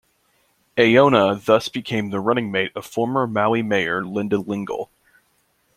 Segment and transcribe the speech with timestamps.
[0.77, 4.89] Aiona thus became the running mate of former Maui Mayor Linda Lingle.